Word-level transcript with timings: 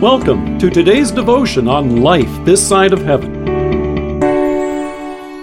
Welcome 0.00 0.58
to 0.60 0.70
today's 0.70 1.10
devotion 1.10 1.68
on 1.68 2.00
life 2.00 2.30
this 2.46 2.66
side 2.66 2.94
of 2.94 3.02
heaven. 3.02 3.44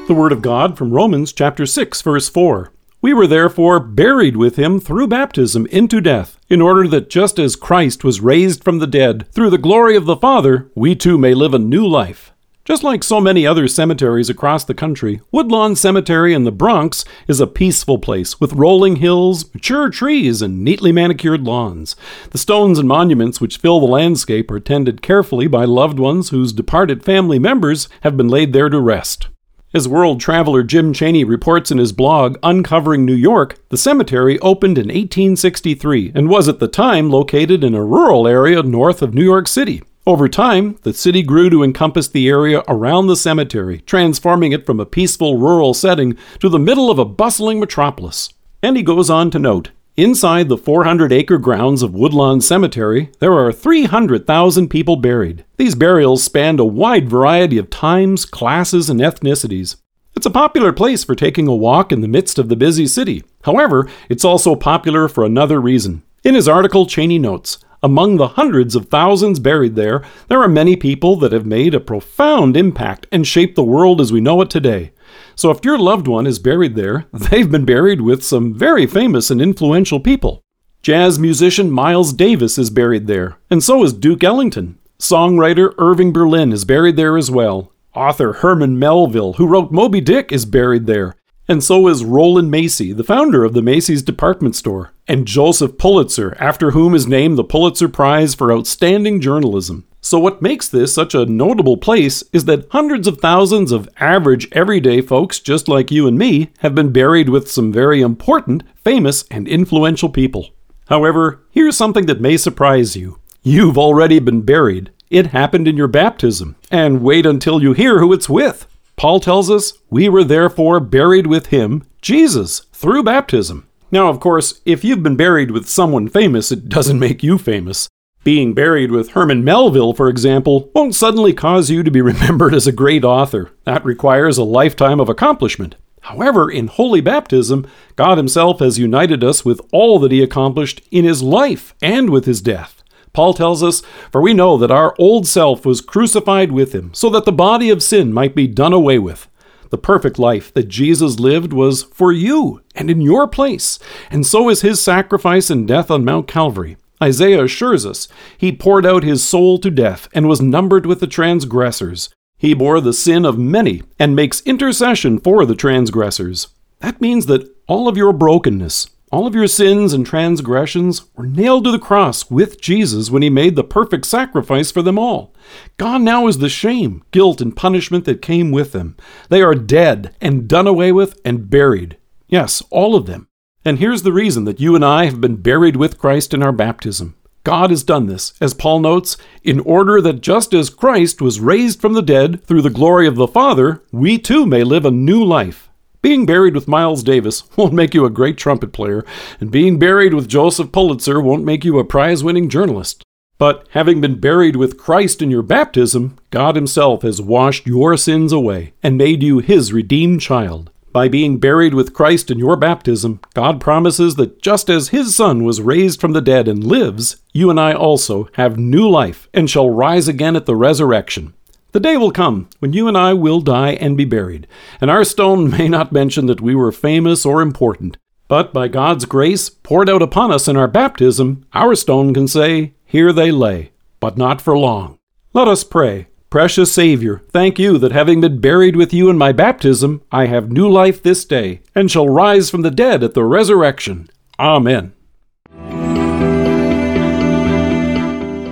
The 0.07 0.15
Word 0.15 0.31
of 0.31 0.41
God 0.41 0.75
from 0.75 0.89
Romans 0.89 1.31
chapter 1.31 1.67
6, 1.67 2.01
verse 2.01 2.27
4. 2.27 2.73
We 2.99 3.13
were 3.13 3.27
therefore 3.27 3.79
buried 3.79 4.35
with 4.35 4.55
him 4.55 4.79
through 4.79 5.09
baptism 5.09 5.67
into 5.67 6.01
death, 6.01 6.39
in 6.49 6.59
order 6.59 6.87
that 6.87 7.07
just 7.07 7.37
as 7.37 7.55
Christ 7.55 8.03
was 8.03 8.19
raised 8.19 8.63
from 8.63 8.79
the 8.79 8.87
dead 8.87 9.31
through 9.31 9.51
the 9.51 9.59
glory 9.59 9.95
of 9.95 10.07
the 10.07 10.17
Father, 10.17 10.71
we 10.73 10.95
too 10.95 11.19
may 11.19 11.35
live 11.35 11.53
a 11.53 11.59
new 11.59 11.85
life. 11.87 12.33
Just 12.67 12.83
like 12.83 13.01
so 13.01 13.21
many 13.21 13.47
other 13.47 13.65
cemeteries 13.69 14.29
across 14.29 14.65
the 14.65 14.73
country, 14.73 15.21
Woodlawn 15.31 15.73
Cemetery 15.73 16.33
in 16.33 16.43
the 16.43 16.51
Bronx 16.51 17.05
is 17.25 17.39
a 17.39 17.47
peaceful 17.47 17.97
place 17.97 18.41
with 18.41 18.51
rolling 18.51 18.97
hills, 18.97 19.45
mature 19.53 19.89
trees, 19.89 20.41
and 20.41 20.65
neatly 20.65 20.91
manicured 20.91 21.43
lawns. 21.43 21.95
The 22.31 22.37
stones 22.37 22.77
and 22.77 22.85
monuments 22.85 23.39
which 23.39 23.55
fill 23.55 23.79
the 23.79 23.85
landscape 23.85 24.51
are 24.51 24.59
tended 24.59 25.01
carefully 25.01 25.47
by 25.47 25.63
loved 25.63 25.97
ones 25.97 26.31
whose 26.31 26.51
departed 26.51 27.05
family 27.05 27.39
members 27.39 27.87
have 28.01 28.17
been 28.17 28.27
laid 28.27 28.51
there 28.51 28.67
to 28.67 28.81
rest. 28.81 29.29
As 29.73 29.87
world 29.87 30.19
traveler 30.19 30.61
Jim 30.61 30.91
Cheney 30.91 31.23
reports 31.23 31.71
in 31.71 31.77
his 31.77 31.93
blog 31.93 32.37
Uncovering 32.43 33.05
New 33.05 33.15
York, 33.15 33.57
the 33.69 33.77
cemetery 33.77 34.37
opened 34.39 34.77
in 34.77 34.87
1863 34.87 36.11
and 36.13 36.27
was 36.27 36.49
at 36.49 36.59
the 36.59 36.67
time 36.67 37.09
located 37.09 37.63
in 37.63 37.73
a 37.73 37.85
rural 37.85 38.27
area 38.27 38.61
north 38.61 39.01
of 39.01 39.13
New 39.13 39.23
York 39.23 39.47
City. 39.47 39.83
Over 40.07 40.29
time, 40.29 40.77
the 40.83 40.93
city 40.93 41.21
grew 41.21 41.49
to 41.49 41.63
encompass 41.63 42.07
the 42.07 42.29
area 42.29 42.63
around 42.69 43.07
the 43.07 43.17
cemetery, 43.17 43.81
transforming 43.81 44.53
it 44.53 44.65
from 44.65 44.79
a 44.79 44.85
peaceful 44.85 45.37
rural 45.37 45.73
setting 45.73 46.17
to 46.39 46.47
the 46.47 46.57
middle 46.57 46.89
of 46.89 46.97
a 46.97 47.03
bustling 47.03 47.59
metropolis. 47.59 48.29
And 48.63 48.77
he 48.77 48.83
goes 48.83 49.09
on 49.09 49.31
to 49.31 49.37
note 49.37 49.71
Inside 49.97 50.47
the 50.47 50.57
400 50.57 51.11
acre 51.11 51.37
grounds 51.37 51.83
of 51.83 51.93
Woodlawn 51.93 52.39
Cemetery, 52.39 53.11
there 53.19 53.33
are 53.33 53.51
300,000 53.51 54.69
people 54.69 54.95
buried. 54.95 55.43
These 55.57 55.75
burials 55.75 56.23
spanned 56.23 56.61
a 56.61 56.65
wide 56.65 57.09
variety 57.09 57.57
of 57.57 57.69
times, 57.69 58.23
classes, 58.23 58.89
and 58.89 59.01
ethnicities. 59.01 59.75
It's 60.15 60.25
a 60.25 60.31
popular 60.31 60.71
place 60.71 61.03
for 61.03 61.15
taking 61.15 61.49
a 61.49 61.55
walk 61.55 61.91
in 61.91 61.99
the 61.99 62.07
midst 62.07 62.39
of 62.39 62.47
the 62.47 62.55
busy 62.55 62.87
city. 62.87 63.25
However, 63.43 63.89
it's 64.07 64.23
also 64.23 64.55
popular 64.55 65.09
for 65.09 65.25
another 65.25 65.59
reason. 65.59 66.03
In 66.23 66.33
his 66.33 66.47
article, 66.47 66.85
Cheney 66.85 67.19
notes 67.19 67.57
among 67.87 68.17
the 68.17 68.27
hundreds 68.27 68.75
of 68.75 68.89
thousands 68.89 69.39
buried 69.39 69.77
there, 69.77 70.03
there 70.27 70.41
are 70.41 70.49
many 70.49 70.75
people 70.75 71.15
that 71.15 71.31
have 71.31 71.45
made 71.45 71.73
a 71.73 71.79
profound 71.79 72.57
impact 72.57 73.07
and 73.13 73.25
shaped 73.25 73.55
the 73.55 73.63
world 73.63 74.01
as 74.01 74.11
we 74.11 74.19
know 74.19 74.41
it 74.41 74.49
today. 74.49 74.91
So 75.35 75.51
if 75.51 75.63
your 75.63 75.77
loved 75.77 76.05
one 76.05 76.27
is 76.27 76.37
buried 76.37 76.75
there, 76.75 77.05
they've 77.13 77.49
been 77.49 77.63
buried 77.63 78.01
with 78.01 78.25
some 78.25 78.53
very 78.53 78.85
famous 78.85 79.31
and 79.31 79.41
influential 79.41 80.01
people. 80.01 80.41
Jazz 80.81 81.17
musician 81.17 81.71
Miles 81.71 82.11
Davis 82.11 82.57
is 82.57 82.69
buried 82.69 83.07
there, 83.07 83.37
and 83.49 83.63
so 83.63 83.85
is 83.85 83.93
Duke 83.93 84.21
Ellington. 84.21 84.77
Songwriter 84.99 85.73
Irving 85.77 86.11
Berlin 86.11 86.51
is 86.51 86.65
buried 86.65 86.97
there 86.97 87.15
as 87.15 87.31
well. 87.31 87.71
Author 87.95 88.33
Herman 88.33 88.77
Melville, 88.77 89.33
who 89.33 89.47
wrote 89.47 89.71
Moby 89.71 90.01
Dick, 90.01 90.33
is 90.33 90.45
buried 90.45 90.87
there. 90.87 91.15
And 91.49 91.63
so 91.63 91.87
is 91.87 92.03
Rowland 92.03 92.51
Macy, 92.51 92.91
the 92.91 93.05
founder 93.05 93.45
of 93.45 93.53
the 93.53 93.61
Macy's 93.61 94.03
department 94.03 94.53
store, 94.53 94.91
and 95.07 95.25
Joseph 95.25 95.77
Pulitzer, 95.77 96.35
after 96.39 96.71
whom 96.71 96.93
is 96.93 97.07
named 97.07 97.37
the 97.37 97.43
Pulitzer 97.45 97.87
Prize 97.87 98.35
for 98.35 98.51
Outstanding 98.51 99.21
Journalism. 99.21 99.85
So, 100.01 100.19
what 100.19 100.41
makes 100.41 100.67
this 100.67 100.93
such 100.93 101.15
a 101.15 101.25
notable 101.25 101.77
place 101.77 102.21
is 102.33 102.45
that 102.45 102.67
hundreds 102.71 103.07
of 103.07 103.19
thousands 103.19 103.71
of 103.71 103.87
average, 103.97 104.49
everyday 104.51 104.99
folks 104.99 105.39
just 105.39 105.69
like 105.69 105.89
you 105.89 106.05
and 106.05 106.17
me 106.17 106.51
have 106.59 106.75
been 106.75 106.91
buried 106.91 107.29
with 107.29 107.49
some 107.49 107.71
very 107.71 108.01
important, 108.01 108.63
famous, 108.75 109.23
and 109.31 109.47
influential 109.47 110.09
people. 110.09 110.49
However, 110.89 111.43
here's 111.49 111.77
something 111.77 112.07
that 112.07 112.21
may 112.21 112.35
surprise 112.35 112.97
you. 112.97 113.19
You've 113.41 113.77
already 113.77 114.19
been 114.19 114.41
buried. 114.41 114.91
It 115.09 115.27
happened 115.27 115.67
in 115.69 115.77
your 115.77 115.87
baptism. 115.87 116.57
And 116.69 117.01
wait 117.01 117.25
until 117.25 117.61
you 117.61 117.71
hear 117.71 117.99
who 117.99 118.11
it's 118.11 118.27
with. 118.27 118.67
Paul 118.97 119.19
tells 119.19 119.51
us, 119.51 119.73
We 119.91 120.09
were 120.09 120.23
therefore 120.23 120.79
buried 120.79 121.27
with 121.27 121.47
him, 121.47 121.83
Jesus, 122.01 122.61
through 122.73 123.03
baptism. 123.03 123.67
Now, 123.91 124.09
of 124.09 124.19
course, 124.19 124.59
if 124.65 124.83
you've 124.83 125.03
been 125.03 125.15
buried 125.15 125.51
with 125.51 125.69
someone 125.69 126.09
famous, 126.09 126.51
it 126.51 126.67
doesn't 126.67 126.99
make 126.99 127.21
you 127.21 127.37
famous. 127.37 127.87
Being 128.23 128.55
buried 128.55 128.91
with 128.91 129.11
Herman 129.11 129.43
Melville, 129.43 129.93
for 129.93 130.09
example, 130.09 130.71
won't 130.73 130.95
suddenly 130.95 131.31
cause 131.31 131.69
you 131.69 131.83
to 131.83 131.91
be 131.91 132.01
remembered 132.13 132.55
as 132.55 132.65
a 132.65 132.71
great 132.71 133.05
author. 133.05 133.51
That 133.65 133.85
requires 133.85 134.39
a 134.39 134.43
lifetime 134.43 134.99
of 134.99 135.09
accomplishment. 135.09 135.75
However, 136.01 136.49
in 136.49 136.67
holy 136.67 136.99
baptism, 136.99 137.67
God 137.95 138.17
Himself 138.17 138.59
has 138.61 138.79
united 138.79 139.23
us 139.23 139.45
with 139.45 139.61
all 139.71 139.99
that 139.99 140.11
He 140.11 140.23
accomplished 140.23 140.81
in 140.89 141.05
His 141.05 141.21
life 141.21 141.75
and 141.83 142.09
with 142.09 142.25
His 142.25 142.41
death. 142.41 142.76
Paul 143.17 143.33
tells 143.33 143.63
us, 143.63 143.81
For 144.11 144.21
we 144.21 144.35
know 144.35 144.59
that 144.59 144.69
our 144.69 144.93
old 144.99 145.25
self 145.25 145.65
was 145.65 145.81
crucified 145.81 146.51
with 146.51 146.75
him, 146.75 146.93
so 146.93 147.09
that 147.09 147.25
the 147.25 147.31
body 147.31 147.71
of 147.71 147.81
sin 147.81 148.13
might 148.13 148.35
be 148.35 148.45
done 148.45 148.73
away 148.73 148.99
with. 148.99 149.27
The 149.71 149.77
perfect 149.79 150.19
life 150.19 150.53
that 150.53 150.67
Jesus 150.67 151.19
lived 151.19 151.51
was 151.51 151.81
for 151.81 152.11
you 152.11 152.61
and 152.75 152.91
in 152.91 153.01
your 153.01 153.27
place, 153.27 153.79
and 154.11 154.23
so 154.23 154.49
is 154.49 154.61
his 154.61 154.79
sacrifice 154.79 155.49
and 155.49 155.67
death 155.67 155.89
on 155.89 156.05
Mount 156.05 156.27
Calvary. 156.27 156.77
Isaiah 157.01 157.43
assures 157.43 157.87
us 157.87 158.07
he 158.37 158.51
poured 158.51 158.85
out 158.85 159.01
his 159.01 159.23
soul 159.23 159.57
to 159.61 159.71
death 159.71 160.07
and 160.13 160.27
was 160.27 160.39
numbered 160.39 160.85
with 160.85 160.99
the 160.99 161.07
transgressors. 161.07 162.09
He 162.37 162.53
bore 162.53 162.79
the 162.81 162.93
sin 162.93 163.25
of 163.25 163.39
many 163.39 163.81
and 163.97 164.15
makes 164.15 164.41
intercession 164.41 165.17
for 165.17 165.43
the 165.43 165.55
transgressors. 165.55 166.49
That 166.81 167.01
means 167.01 167.25
that 167.25 167.51
all 167.65 167.87
of 167.87 167.97
your 167.97 168.13
brokenness, 168.13 168.91
all 169.09 169.25
of 169.25 169.33
your 169.35 169.47
sins 169.47 169.93
and 169.93 170.05
transgressions 170.05 171.05
were 171.15 171.25
nailed 171.25 171.63
to 171.63 171.71
the 171.71 171.79
cross 171.79 172.29
with 172.29 172.59
Jesus 172.59 173.09
when 173.09 173.21
he 173.21 173.29
made 173.29 173.55
the 173.55 173.63
perfect 173.63 174.05
sacrifice 174.05 174.69
for 174.69 174.81
them 174.81 174.99
all. 174.99 175.33
Gone 175.77 176.03
now 176.03 176.27
is 176.27 176.39
the 176.39 176.49
shame, 176.49 177.03
guilt, 177.11 177.39
and 177.39 177.55
punishment 177.55 178.03
that 178.03 178.21
came 178.21 178.51
with 178.51 178.73
them. 178.73 178.97
They 179.29 179.41
are 179.41 179.55
dead 179.55 180.13
and 180.19 180.47
done 180.47 180.67
away 180.67 180.91
with 180.91 181.17
and 181.23 181.49
buried. 181.49 181.97
Yes, 182.27 182.61
all 182.69 182.95
of 182.95 183.05
them. 183.05 183.29
And 183.63 183.79
here's 183.79 184.03
the 184.03 184.11
reason 184.11 184.43
that 184.43 184.59
you 184.59 184.75
and 184.75 184.83
I 184.83 185.05
have 185.05 185.21
been 185.21 185.37
buried 185.37 185.77
with 185.77 185.97
Christ 185.97 186.33
in 186.33 186.43
our 186.43 186.51
baptism. 186.51 187.15
God 187.45 187.69
has 187.69 187.83
done 187.83 188.07
this, 188.07 188.33
as 188.41 188.53
Paul 188.53 188.81
notes, 188.81 189.15
in 189.41 189.61
order 189.61 190.01
that 190.01 190.19
just 190.19 190.53
as 190.53 190.69
Christ 190.69 191.21
was 191.21 191.39
raised 191.39 191.79
from 191.79 191.93
the 191.93 192.01
dead 192.01 192.43
through 192.43 192.61
the 192.61 192.69
glory 192.69 193.07
of 193.07 193.15
the 193.15 193.27
Father, 193.27 193.81
we 193.93 194.17
too 194.17 194.45
may 194.45 194.65
live 194.65 194.85
a 194.85 194.91
new 194.91 195.23
life. 195.23 195.69
Being 196.01 196.25
buried 196.25 196.53
with 196.55 196.67
Miles 196.67 197.03
Davis 197.03 197.43
won't 197.57 197.73
make 197.73 197.93
you 197.93 198.05
a 198.05 198.09
great 198.09 198.37
trumpet 198.37 198.71
player, 198.71 199.03
and 199.39 199.51
being 199.51 199.79
buried 199.79 200.13
with 200.13 200.27
Joseph 200.27 200.71
Pulitzer 200.71 201.19
won't 201.19 201.43
make 201.43 201.65
you 201.65 201.79
a 201.79 201.83
prize 201.83 202.23
winning 202.23 202.49
journalist. 202.49 203.03
But 203.37 203.67
having 203.71 204.01
been 204.01 204.19
buried 204.19 204.55
with 204.55 204.77
Christ 204.77 205.21
in 205.21 205.29
your 205.29 205.43
baptism, 205.43 206.17
God 206.31 206.55
Himself 206.55 207.03
has 207.03 207.21
washed 207.21 207.67
your 207.67 207.95
sins 207.95 208.31
away 208.31 208.73
and 208.81 208.97
made 208.97 209.21
you 209.21 209.39
His 209.39 209.71
redeemed 209.71 210.21
child. 210.21 210.71
By 210.91 211.07
being 211.07 211.37
buried 211.37 211.75
with 211.75 211.93
Christ 211.93 212.31
in 212.31 212.39
your 212.39 212.55
baptism, 212.55 213.19
God 213.35 213.61
promises 213.61 214.15
that 214.15 214.41
just 214.41 214.67
as 214.69 214.87
His 214.87 215.15
Son 215.15 215.43
was 215.43 215.61
raised 215.61 216.01
from 216.01 216.13
the 216.13 216.21
dead 216.21 216.47
and 216.47 216.63
lives, 216.63 217.17
you 217.33 217.51
and 217.51 217.59
I 217.59 217.73
also 217.73 218.29
have 218.33 218.57
new 218.57 218.89
life 218.89 219.29
and 219.33 219.47
shall 219.47 219.69
rise 219.69 220.07
again 220.07 220.35
at 220.35 220.47
the 220.47 220.55
resurrection. 220.55 221.35
The 221.73 221.79
day 221.79 221.97
will 221.97 222.11
come 222.11 222.49
when 222.59 222.73
you 222.73 222.87
and 222.87 222.97
I 222.97 223.13
will 223.13 223.41
die 223.41 223.71
and 223.73 223.97
be 223.97 224.05
buried, 224.05 224.47
and 224.79 224.89
our 224.89 225.03
stone 225.03 225.49
may 225.57 225.67
not 225.67 225.91
mention 225.91 226.25
that 226.27 226.41
we 226.41 226.55
were 226.55 226.71
famous 226.71 227.25
or 227.25 227.41
important, 227.41 227.97
but 228.27 228.53
by 228.53 228.67
God's 228.67 229.05
grace 229.05 229.49
poured 229.49 229.89
out 229.89 230.01
upon 230.01 230.31
us 230.31 230.47
in 230.47 230.57
our 230.57 230.67
baptism, 230.67 231.45
our 231.53 231.75
stone 231.75 232.13
can 232.13 232.27
say, 232.27 232.73
Here 232.85 233.11
they 233.11 233.31
lay, 233.31 233.71
but 233.99 234.17
not 234.17 234.41
for 234.41 234.57
long. 234.57 234.97
Let 235.33 235.47
us 235.47 235.63
pray. 235.63 236.07
Precious 236.29 236.71
Savior, 236.73 237.23
thank 237.31 237.57
you 237.57 237.77
that 237.77 237.93
having 237.93 238.19
been 238.19 238.41
buried 238.41 238.75
with 238.75 238.93
you 238.93 239.09
in 239.09 239.17
my 239.17 239.31
baptism, 239.31 240.01
I 240.11 240.25
have 240.25 240.51
new 240.51 240.67
life 240.67 241.01
this 241.01 241.23
day, 241.23 241.61
and 241.73 241.89
shall 241.89 242.09
rise 242.09 242.49
from 242.49 242.63
the 242.63 242.71
dead 242.71 243.01
at 243.01 243.13
the 243.13 243.23
resurrection. 243.23 244.09
Amen. 244.37 244.93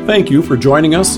Thank 0.08 0.32
you 0.32 0.42
for 0.42 0.56
joining 0.56 0.96
us 0.96 1.18